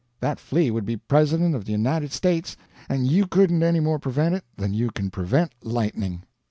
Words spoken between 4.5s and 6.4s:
than you can prevent lightning."